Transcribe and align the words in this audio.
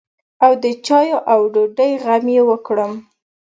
او 0.45 0.51
د 0.63 0.65
چايو 0.85 1.19
او 1.31 1.39
ډوډۍ 1.53 1.91
غم 2.03 2.25
يې 2.35 2.41
وکړم. 2.49 2.93